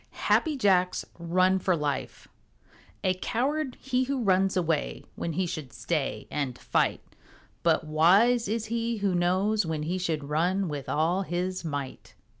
HAPPY 0.31 0.57
JACK'S 0.57 1.05
RUN 1.19 1.59
FOR 1.59 1.75
LIFE 1.75 2.27
A 3.03 3.13
coward 3.13 3.77
he 3.79 4.05
who 4.05 4.23
runs 4.23 4.57
away 4.57 5.03
When 5.15 5.33
he 5.33 5.45
should 5.45 5.71
stay 5.71 6.27
and 6.31 6.57
fight, 6.57 7.01
But 7.61 7.83
wise 7.85 8.47
is 8.47 8.65
he 8.65 8.97
who 8.97 9.13
knows 9.13 9.63
when 9.63 9.83
he 9.83 9.99
Should 9.99 10.23
run 10.23 10.67
with 10.69 10.89
all 10.89 11.21
his 11.21 11.63
might. 11.63 12.15